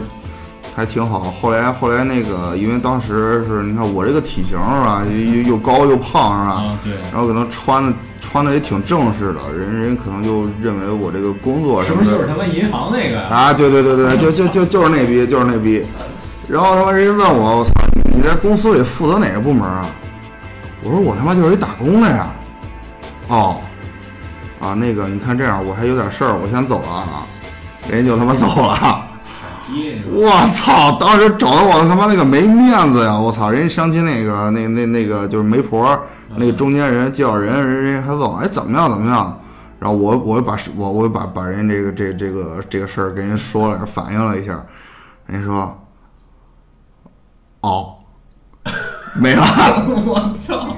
[0.76, 1.20] 还挺好。
[1.32, 6.56] 后来后来那个，因为当时是你看我这个体型是吧，又又又高又胖是吧？
[6.56, 13.22] 啊，对，然后可能穿的穿的也挺正式的，人人可能就认为我这个工作什么的是不是就是他妈银行那个？
[13.28, 15.84] 啊，对对对对，就就就就是那逼，就是那逼。
[16.48, 17.72] 然后他妈人家问我，我操，
[18.06, 19.90] 你你在公司里负责哪个部门啊？
[20.84, 22.28] 我说我他妈就是一打工的呀。
[23.28, 23.58] 哦，
[24.60, 27.28] 啊，那个你看这样，我还有点事儿，我先走了啊。
[27.90, 29.06] 人家就他妈走了。
[29.70, 30.98] 逼我操！
[31.00, 33.18] 当时找的我他妈那个没面子呀！
[33.18, 33.50] 我操！
[33.50, 35.98] 人家相亲那个那那那个就是媒婆，
[36.36, 39.40] 那个中间人介绍人，人家还问我，哎怎么样怎么样？
[39.80, 44.62] 然后我我把我我把把人这个这这个这个事儿跟人说了，反映了一下，
[45.26, 45.88] 人家说，
[47.62, 47.96] 哦，
[49.22, 49.44] 没了。
[50.06, 50.76] 我操！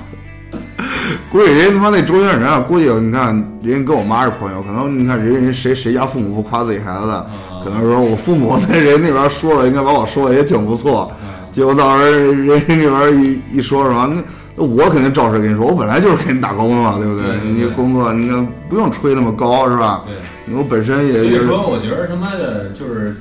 [1.32, 3.28] 估计人家他妈那中间人啊，估计你看
[3.62, 7.26] 人家跟我妈是朋友，可能你看人人谁谁家父母不夸自己孩子的，
[7.64, 11.12] 可能说我父母在人那边说了，应该把我说的也挺不错，
[11.51, 14.22] 结果到时候人人那边一一说什么，那
[14.55, 17.26] 那我肯定照实跟你说，我本来就是给你打工的嘛，对不对？
[17.43, 20.03] 你工作你看不用吹那么高是吧？
[20.05, 23.16] 对，我本身也所以说我觉得他妈的就是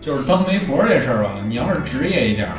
[0.00, 2.54] 就是当媒婆这事儿吧，你要是职业一点儿，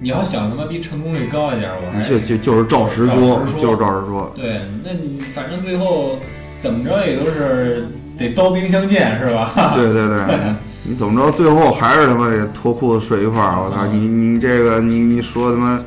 [0.00, 3.14] 你要想他妈逼成功率高一点儿，我还就就就是照实说，
[3.44, 4.32] 实说就是照实说。
[4.34, 6.18] 对，那你反正最后
[6.60, 7.86] 怎么着也都是
[8.18, 9.52] 得刀兵相见是吧？
[9.74, 10.18] 对对对，
[10.82, 13.54] 你怎么着，最后还是他妈得脱裤子睡一块儿。
[13.56, 15.78] 我操，你你这个你你说他妈，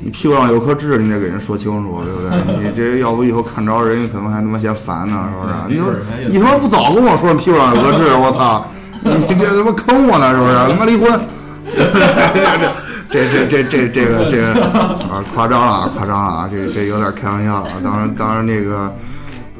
[0.00, 2.68] 你屁股上有颗痣，你得给人说清楚，对不对？
[2.68, 5.54] 你这 要不以后看着人家可能还他妈嫌烦呢，是不是？
[5.68, 8.66] 你他妈没准儿还有你他妈不早跟我说你屁股上有颗痣，我操！
[9.00, 10.54] 你你这他妈坑我呢，是不是？
[10.54, 11.20] 他妈离婚！
[13.10, 16.48] 这这这这这个这个啊，夸张了啊，夸张了啊！
[16.50, 17.76] 这这有点开玩笑了啊。
[17.82, 18.92] 当然当然那个。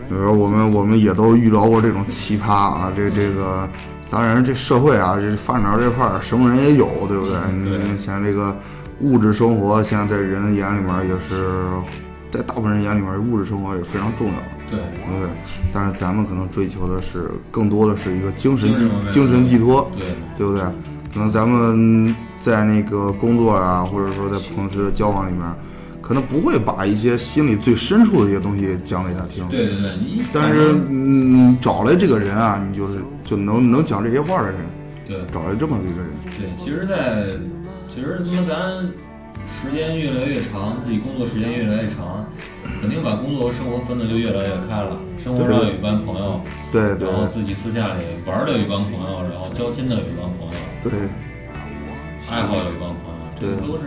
[0.09, 3.69] 比如说我们我们也都遇到过这种奇葩啊，这这个，
[4.11, 7.37] 当然这社会啊，这发展到这块儿，什么人也有，对不对？
[7.53, 8.57] 你像这个
[9.01, 11.65] 物质生活，现在在人眼里面也是，
[12.31, 15.29] 在大部分人眼里面，物质生活也是非常重要的，对对不对？
[15.73, 20.07] 但是咱们可能追求的是更多的是一个精神寄精神寄托，对
[20.39, 20.63] 对不对？
[21.13, 25.43] 可能咱们在那个工作啊，或者说在平时的交往里面，
[26.09, 29.47] 可能不会把一些心里最深处的一些东西讲给他听。
[29.49, 29.93] 对对对，
[30.33, 34.61] 但是你找来这个人啊，你就是就能能讲这些话的人，
[35.07, 37.23] 对找来这么一个人，对，其实在，
[37.91, 38.89] 其实他妈咱
[39.47, 42.25] 时间越来越长，自己工作时间越来越长，
[42.81, 44.99] 肯定把工作和生活分的就越来越开了。
[45.19, 46.41] 生活上有一帮朋友，
[46.73, 50.91] 对对然后自己私下里玩的有一帮朋友，然后交心的有一帮朋友，对
[52.31, 53.85] 爱好有一帮朋友，这都是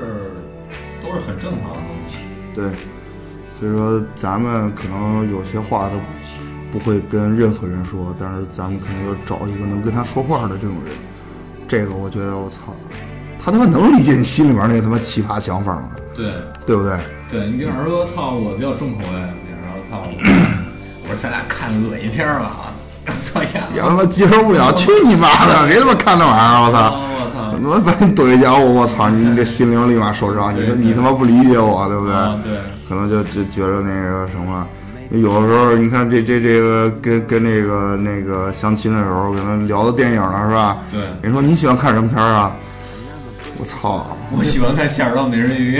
[1.01, 2.00] 都是很正常的。
[2.53, 2.65] 对，
[3.59, 5.95] 所以说咱们可能有些话都
[6.71, 10.93] 不会跟任何人说，但是咱们肯定要找一个能跟他说话的这种人。
[11.67, 12.73] 这个我觉得我操，
[13.43, 15.91] 他他妈能理解你心里面那个他妈奇葩想法吗？
[16.15, 16.33] 对
[16.65, 16.97] 对不对？
[17.29, 19.05] 对，你比方说，操，我比较重口味，
[19.47, 20.07] 比方说，操，
[21.03, 22.70] 我说咱俩看个恶心片儿吧，
[23.23, 25.67] 操一下子，要他妈接受不了， 去你妈的！
[25.69, 26.61] 谁他妈看那玩意儿？
[26.65, 26.77] 我操！
[26.77, 29.09] 啊我操，他妈把你怼一脚，我我操！
[29.09, 32.13] 你这心灵立马受伤，你说你他妈不理解我，对不对？
[32.87, 34.67] 可能就就觉得那个什么，
[35.11, 40.77] 有的时候你看这这这个跟跟那个那个相亲的时候，可能聊到电影了是吧？
[40.91, 42.51] 对人说你喜欢看什么片儿啊？
[43.57, 44.17] 我操！
[44.35, 45.77] 我喜欢看《夏尔道美人鱼》，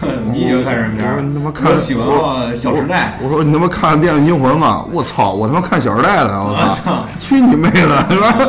[0.32, 1.16] 你喜欢看什么片儿？
[1.16, 4.84] 我他妈看我喜欢看《小时代我说你他妈看《电影惊魂》吗？
[4.92, 5.32] 我操！
[5.32, 7.04] 我他妈看《小时代》的，我我操操！
[7.18, 8.06] 去你妹的！
[8.10, 8.34] 是吧？》。《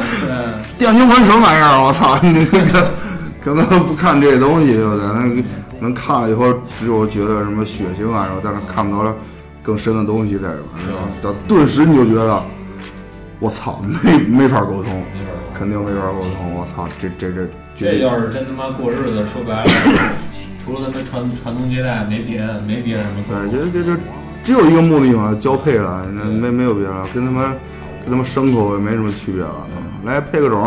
[0.78, 1.84] 电影惊魂》什么玩意儿？
[1.84, 2.18] 我操！
[2.22, 2.92] 你这个
[3.44, 5.06] 可能不看这东西，对不对？
[5.08, 5.44] 那
[5.80, 9.14] 能看了以后，只有觉得什么血腥啊，然后但是看不到了
[9.64, 12.42] 更深的东西在里边，到顿时你就觉得，
[13.40, 16.54] 我操，没没法沟通，没法沟通肯定没法沟通。
[16.56, 17.48] 我操，这这这
[17.78, 19.72] 这要是真他妈过日子，说白了，
[20.64, 24.02] 除了他们传传宗接代，没别的，没别的什么可对，就就就
[24.44, 27.54] 只有一个目的嘛，交配了，那没没有别的，跟他妈
[28.04, 29.68] 跟他妈牲口也没什么区别了。
[30.04, 30.64] 来配个种，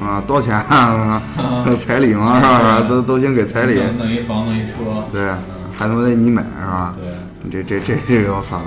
[0.00, 1.22] 啊，多少钱啊？
[1.78, 2.80] 彩礼嘛，是吧？
[2.88, 4.74] 都都先给彩礼，弄弄一房，弄一车，
[5.12, 5.30] 对，
[5.76, 6.94] 还他妈得你买是吧？
[6.96, 7.12] 对。
[7.48, 8.60] 这这这这个我操，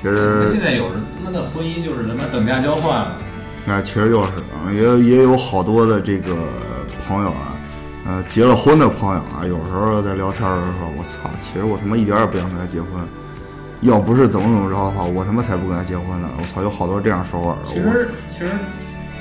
[0.00, 3.12] 其实现在有人他妈的婚姻就是他妈等价交换了，
[3.68, 6.34] 啊，其实就是啊，也也有好多的这个
[7.06, 7.54] 朋友啊，
[8.08, 12.88] 呃，结了婚的朋友啊，有时候在聊天的时候，我操，其实我他妈一点也不想跟他结婚，
[13.82, 16.30] 要不是怎么怎么着的话，我他妈才不跟他结婚呢。
[16.38, 17.64] 我操，有好多这样说法的。
[17.66, 18.50] 其实其实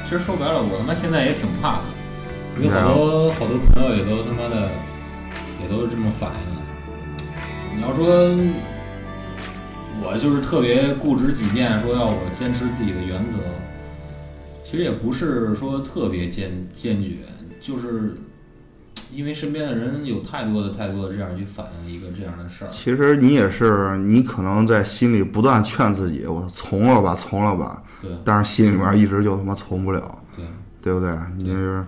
[0.05, 4.71] 其实说白了，我他妈现在也挺怕的，有好多好多朋友也都他妈的
[5.61, 7.75] 也都是这么反应。
[7.75, 8.07] 你要说
[10.01, 13.33] 我就是特别固执己见，说要我坚持自己的原则，
[14.63, 17.17] 其实也不是说特别坚坚决，
[17.59, 18.15] 就是
[19.13, 22.67] 因为身边的人有太多的太多的这样去反映一个这样的事儿。
[22.67, 30.45] 其实你也是，你可能在心里不断劝自己，我从了吧，从了吧，对但是心里面一直就他妈从不了，对，
[30.81, 31.11] 对不对？
[31.37, 31.83] 你就是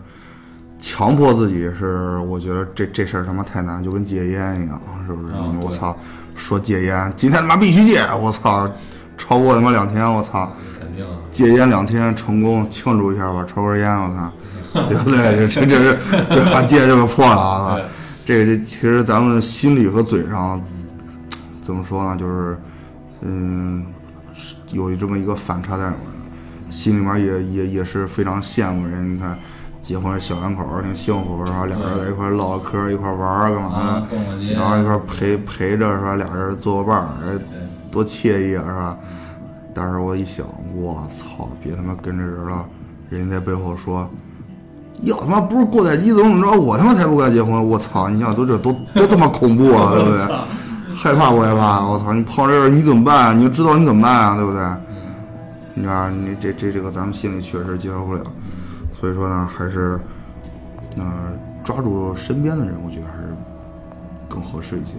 [0.80, 5.34] 强迫自己是，我觉得这这事儿他妈太难，就跟戒烟一样，是不是？
[5.62, 5.98] 我操，
[6.36, 8.72] 说戒烟，今天他妈必须戒，我操，
[9.18, 11.18] 超过他妈两天，我操，肯定啊。
[11.32, 14.32] 戒烟两天成功，庆祝一下吧，抽根烟，我操，
[14.88, 15.48] 对不对？
[15.48, 15.98] 这这这是
[16.30, 17.78] 这把戒这个破了啊！
[18.26, 20.62] 这个这其实咱们心里和嘴上
[21.62, 22.16] 怎么说呢？
[22.18, 22.58] 就是
[23.22, 23.86] 嗯，
[24.34, 29.16] 是有这么一个反差在里面，心里面也也也是非常羡慕人。
[29.16, 29.38] 你看
[29.82, 31.66] 结婚小两口儿挺幸福是吧？
[31.66, 36.16] 俩人在一块儿唠嗑儿，一块儿玩儿干嘛啊的，，然后一块儿陪陪着是吧？
[36.16, 37.40] 俩人做个伴儿，哎，
[37.90, 38.98] 多惬意啊，是吧？
[39.74, 40.46] 但是我一想，
[40.76, 42.66] 我操，别他妈跟着人了，
[43.10, 44.10] 人家在背后说，
[45.02, 48.10] 要他妈不是过载机怎么怎么着，我他妈才不该结婚，我操！
[48.10, 50.28] 你想都这多多他妈恐怖啊，对不对？
[50.96, 51.86] 害怕不害怕？
[51.86, 52.14] 我操！
[52.14, 53.34] 你碰着这事你怎么办啊？
[53.34, 54.62] 你就知道你怎么办啊，对不对？
[55.76, 58.24] 你看你这这这个咱们心里确实接受不了，
[59.00, 59.98] 所以说呢，还是
[60.98, 61.06] 呃
[61.64, 63.34] 抓住身边的人，我觉得还是
[64.28, 64.96] 更合适一些。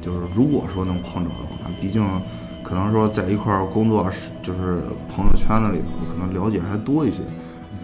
[0.00, 2.04] 就是如果说能碰着的话，毕竟
[2.64, 7.22] 可能说在一块儿工作，是就是朋友圈子里头，可能了解还多一些，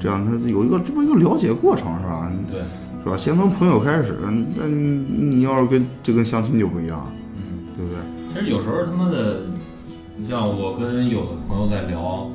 [0.03, 2.32] 这样他有一个这么一个了解过程，是吧？
[2.50, 2.61] 对，
[3.05, 3.16] 是吧？
[3.16, 7.42] 先从朋友开始，那你你要是跟就跟相亲就不一样，嗯。
[7.76, 8.00] 对不对？
[8.32, 9.42] 其实有时候他妈的，
[10.16, 12.28] 你像我跟有的朋友在聊，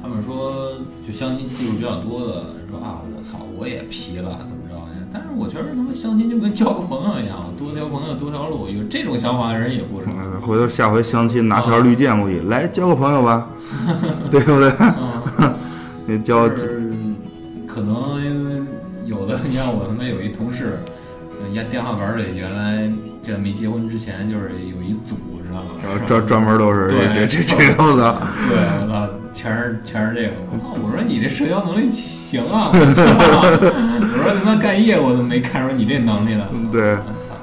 [0.00, 5.06] 他们说就相亲次数比较多的说啊，我操，我也皮了，怎么着呢？
[5.12, 10.06] 但是我觉得他妈相亲就跟交个朋友一样，多条朋友多条路，有这种想法的人也不少。
[10.12, 13.48] 呃回头下回相亲拿条绿箭过去，来交个朋友吧，
[14.30, 14.72] 对不对？
[15.38, 15.52] 嗯，
[16.06, 16.48] 你交
[21.58, 22.88] 家电话本里原来
[23.20, 25.70] 这没结婚之前就是有一组，知道吗？
[25.82, 28.14] 专专专门都是这这这这种的，
[28.48, 30.32] 对，我操，全是全是这个。
[30.50, 32.70] 我操，我说你这社交能力行啊！
[32.72, 36.46] 我 操，我说他妈干业务都没看出你这能力来。
[36.70, 37.34] 对我操，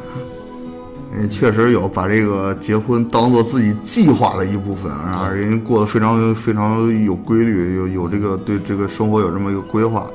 [1.13, 10.07] 嗯，确实有把这个结婚当做自己计划的一部分，啊，人家过得非常非常有规律，有有这个对这个生活有这么一个规划。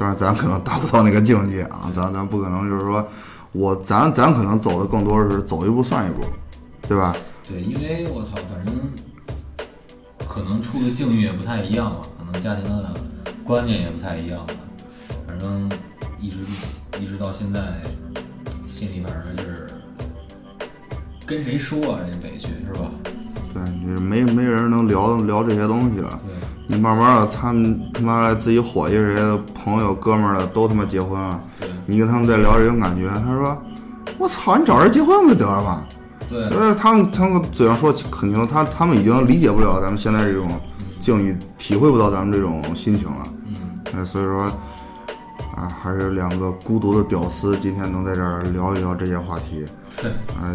[0.00, 3.04] 但是咱可能达不到那个境界啊，咱咱不可能就是说
[3.58, 6.22] 我咱咱可能走的更多是走一步算一步，
[6.86, 7.16] 对吧？
[7.48, 8.72] 对，因为我操，反正
[10.28, 12.94] 可能处的境遇也不太一样吧，可能家庭的
[13.42, 14.54] 观念也不太一样吧。
[15.26, 15.68] 反正
[16.20, 16.36] 一直
[17.00, 17.82] 一直到现在，
[18.68, 19.66] 心里反正还是
[21.26, 22.88] 跟谁说啊，这委屈是吧？
[23.52, 26.20] 对，你没没人能聊聊这些东西了。
[26.24, 26.37] 对。
[26.70, 31.40] 你慢慢的，他们他妈的自己伙计这些朋友哥们儿的都他妈结婚了，
[31.86, 33.56] 你跟他们在聊这种感觉，他说
[34.18, 35.82] ：“我操，你找人结婚不就得了吗？”
[36.28, 40.46] 对就是他们他们嘴上说肯定他他们已经理解不了咱们现在这种
[41.00, 43.24] 境遇，体会不到咱们这种心情了。
[43.46, 43.54] 嗯，
[43.96, 44.42] 哎，所以说
[45.56, 49.64] 啊，还是两个孤独的屌丝今天能在这儿聊一聊这些话题，
[50.02, 50.10] 对。
[50.38, 50.54] 哎，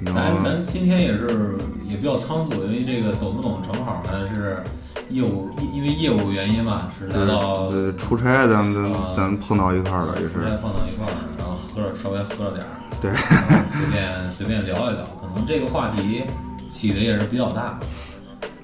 [0.00, 1.56] 能咱咱今天也是
[1.88, 4.64] 也比较仓促，因为这个懂不懂正好还是
[5.10, 16.24] 业务，因因为业务原因嘛，是来到呃出差咱们啊咱咱碰到一块儿了，也是出差碰到一块儿，然后喝了稍微喝了点儿， 对随便随便聊一聊，可能这个话题
[16.68, 17.78] 起的也是比较大，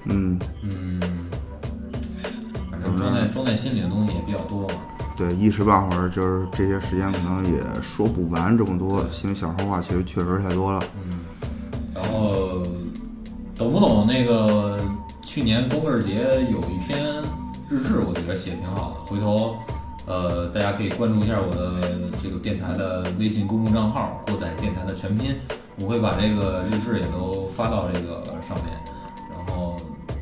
[0.05, 0.39] 嗯。
[0.63, 0.99] 嗯，
[2.71, 4.75] 反正装在装在心里的东西也比较多嘛，
[5.17, 10.81] 对，一时半会儿就是这些时间可能也说不完这么多，因为想说话其实确实太多了。
[11.03, 11.19] 嗯
[11.93, 12.63] 然后
[13.55, 14.79] 懂不懂那个
[15.21, 17.21] 去年光棍节有一篇
[17.69, 19.05] 日志，我觉得写挺好的。
[19.05, 19.55] 回头
[20.07, 25.35] 呃，大家可以关注一下我的这个电台的微信公众账号“过载电台”的全拼，
[25.79, 28.67] 我会把这个日志也都发到这个上面。
[29.29, 29.77] 然后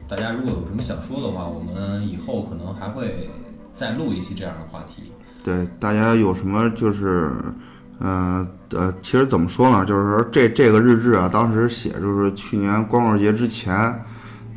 [0.08, 3.30] 大家如果有什么想说的话，我们以后可能还会
[3.72, 5.02] 再录一期这样的话题。
[5.44, 7.32] 对，大家有什么就是，
[8.00, 9.86] 呃呃，其实怎么说呢？
[9.86, 13.74] 就是说这这个日志啊，当时写就是去年光棍节之前，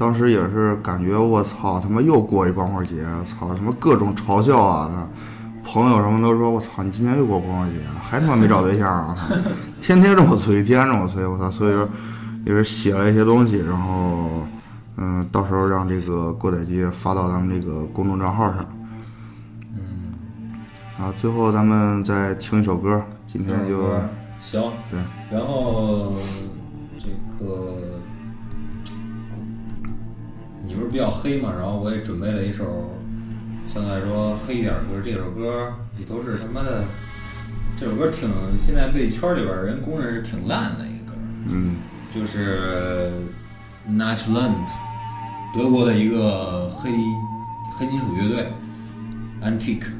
[0.03, 5.09] 当时也是感觉我操，他妈又过一光棍节，操他妈各种嘲笑啊！
[5.63, 9.17] 朋友什么都说我操，你今年又过光棍节了，还他妈没找对象啊！
[9.81, 11.49] 天天这么催，天天这么催，我操！
[11.49, 11.89] 所以说
[12.45, 14.45] 也是写了一些东西，然后
[14.97, 18.67] 嗯、到时候让这个过载机发到咱们这个公众账号上。
[19.77, 20.13] 嗯
[20.99, 23.79] 啊，最后咱们再听一首歌，今天就
[24.41, 24.99] 行，对，
[25.31, 26.13] 然后
[26.99, 27.07] 这
[27.39, 27.77] 个
[30.73, 32.91] 你不是比较黑嘛，然后我也准备了一首
[33.67, 36.83] 相对来说黑一点的歌，这首歌也都是他妈的，
[37.77, 38.27] 这首歌挺
[38.59, 41.77] 现在被圈里边人公认是挺烂的一个歌，嗯，
[42.11, 43.13] 就是
[43.87, 44.67] Natchland，
[45.55, 46.91] 德国的一个黑
[47.73, 48.47] 黑金属乐队
[49.43, 49.93] Antique。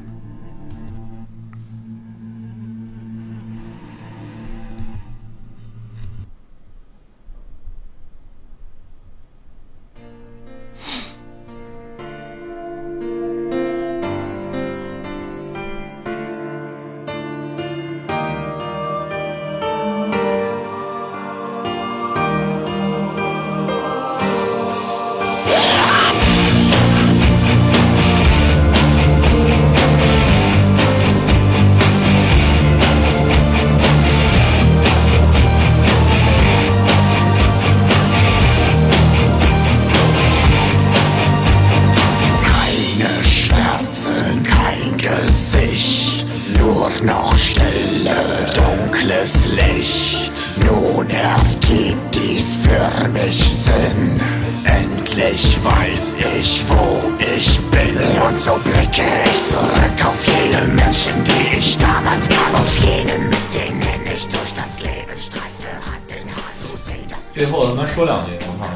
[67.33, 68.69] 最后他妈说两句，我操！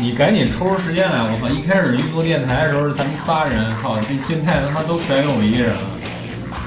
[0.00, 1.48] 你赶紧抽出时间来，我操！
[1.54, 3.98] 一开始运作电台的时候是，咱们仨人，操！
[4.00, 5.82] 这现在他妈都甩给我一个人了。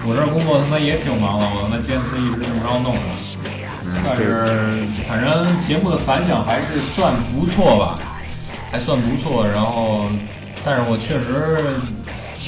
[0.07, 3.01] 我这工作他妈也挺忙的，我他妈坚持一直这么着弄着。
[4.05, 7.99] 但是反正节目的反响还是算不错吧，
[8.71, 9.45] 还算不错。
[9.45, 10.09] 然后，
[10.63, 11.75] 但是我确实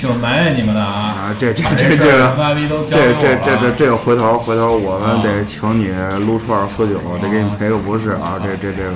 [0.02, 1.14] 挺埋怨你们的啊！
[1.14, 2.97] 啊，这这这这这这。
[3.45, 5.89] 这这这个回头回头我们啊得请你
[6.26, 8.41] 撸串儿喝酒，得给你赔个不是啊！
[8.41, 8.93] 这这这个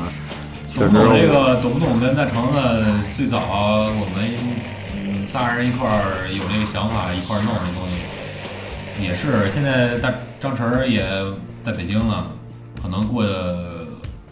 [0.73, 1.55] 懂不懂这个？
[1.61, 1.99] 懂不懂？
[1.99, 2.83] 跟大橙子
[3.15, 4.35] 最早我们
[4.95, 8.01] 嗯仨人一块儿有这个想法，一块儿弄这东西，
[8.99, 11.05] 也是现在大张晨儿也
[11.61, 12.25] 在北京了，
[12.81, 13.23] 可能过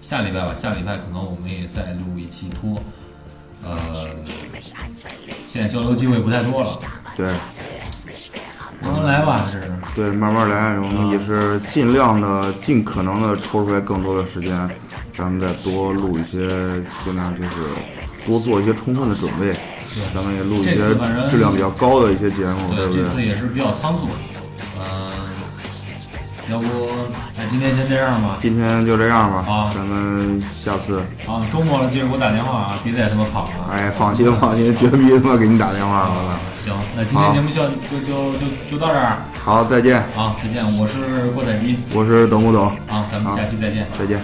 [0.01, 2.75] 下礼拜吧，下礼拜可能我们也再录一期拖，
[3.63, 3.77] 呃，
[5.53, 6.79] 现在交流机会不太多了，
[7.15, 7.27] 对
[8.81, 9.71] 慢慢来吧，这是。
[9.93, 14.67] 对，慢慢来，我们也是尽量的、尽可能的抽出来更多的时间，
[15.15, 16.49] 咱们再多录一些，
[17.05, 17.51] 尽量就是
[18.25, 19.55] 多做一些充分的准备，
[20.11, 20.75] 咱们也录一些
[21.29, 23.27] 质量比较高的一些节目，对对，不这次对？
[23.27, 24.07] 也是比较仓促，
[24.79, 25.11] 嗯、
[26.51, 26.65] 要不
[27.37, 28.37] 哎今天先这样吧。
[28.41, 33.71] 今天就这样吧，啊咱们下次，啊，周末了记着给我打电话啊，别再他妈跑了。
[33.71, 36.39] 哎，放心放心，绝逼他妈给你打电话了。
[36.53, 42.67] 行，那今天节目就就就就就到这儿好，再见，啊，再见，我是郭采洁我是董不董？
[42.87, 43.87] 啊，咱们下期再见。
[43.97, 44.19] 再见。